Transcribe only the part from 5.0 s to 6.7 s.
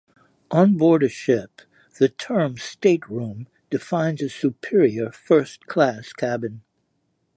first-class cabin.